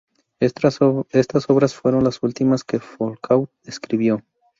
Estas 0.39 0.79
obras 0.81 1.75
fueron 1.75 2.03
las 2.03 2.23
últimas 2.23 2.63
que 2.63 2.79
Foucault 2.79 3.51
escribió. 3.65 4.23